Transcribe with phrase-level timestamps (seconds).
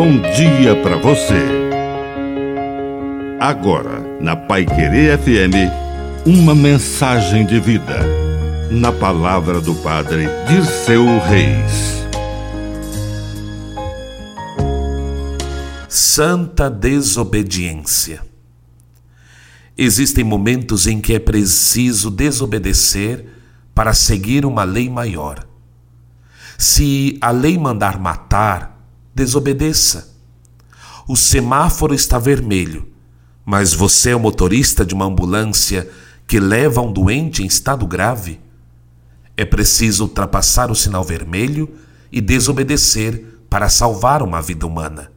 [0.00, 1.44] bom dia para você.
[3.38, 7.98] Agora, na Pai Querer FM, uma mensagem de vida.
[8.70, 12.02] Na palavra do Padre de seu Reis.
[15.86, 18.22] Santa desobediência.
[19.76, 23.26] Existem momentos em que é preciso desobedecer
[23.74, 25.46] para seguir uma lei maior.
[26.56, 28.69] Se a lei mandar matar,
[29.20, 30.14] desobedeça.
[31.06, 32.88] O semáforo está vermelho,
[33.44, 35.90] mas você é o motorista de uma ambulância
[36.26, 38.40] que leva um doente em estado grave.
[39.36, 41.68] É preciso ultrapassar o sinal vermelho
[42.10, 45.12] e desobedecer para salvar uma vida humana.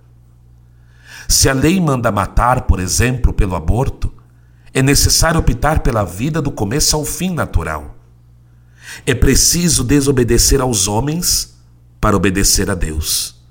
[1.29, 4.11] Se a lei manda matar, por exemplo, pelo aborto,
[4.73, 7.95] é necessário optar pela vida do começo ao fim natural.
[9.05, 11.55] É preciso desobedecer aos homens
[12.01, 13.42] para obedecer a Deus.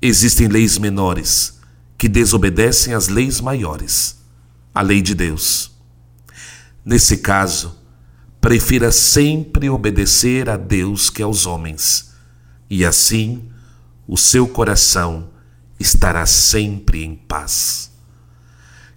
[0.00, 1.58] Existem leis menores
[1.98, 4.16] que desobedecem às leis maiores,
[4.72, 5.72] a lei de Deus.
[6.84, 7.76] Nesse caso,
[8.40, 12.12] prefira sempre obedecer a Deus que aos homens,
[12.70, 13.50] e assim
[14.06, 15.30] o seu coração
[15.80, 17.90] estará sempre em paz.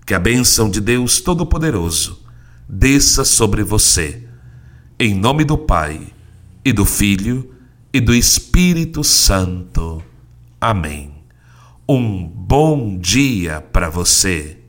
[0.06, 2.20] Que a bênção de Deus Todo-Poderoso
[2.70, 4.28] desça sobre você,
[5.00, 6.14] em nome do Pai,
[6.64, 7.56] e do Filho,
[7.92, 10.11] e do Espírito Santo.
[10.64, 11.12] Amém.
[11.90, 14.61] Um bom dia para você.